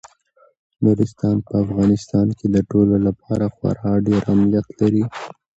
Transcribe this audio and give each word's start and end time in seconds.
نورستان 0.83 1.35
په 1.47 1.53
افغانستان 1.63 2.27
کې 2.37 2.47
د 2.55 2.57
ټولو 2.69 2.95
لپاره 3.07 3.45
خورا 3.55 3.93
ډېر 4.07 4.21
اهمیت 4.31 4.67
لري. 4.79 5.03